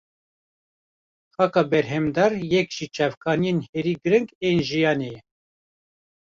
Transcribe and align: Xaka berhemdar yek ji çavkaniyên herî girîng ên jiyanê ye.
Xaka 1.35 1.61
berhemdar 1.71 2.31
yek 2.51 2.67
ji 2.75 2.85
çavkaniyên 2.95 3.59
herî 3.69 3.93
girîng 4.03 4.29
ên 4.47 4.57
jiyanê 4.67 5.09
ye. 5.15 5.21